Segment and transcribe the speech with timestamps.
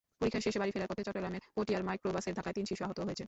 [0.19, 3.19] পরীক্ষা শেষে বাড়ি ফেরার পথে চট্টগ্রামের পটিয়ায় মাইক্রোবাসের ধাক্কায় তিন শিশু আহত হয়েছে।